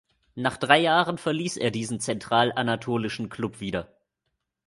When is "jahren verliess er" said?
0.79-1.69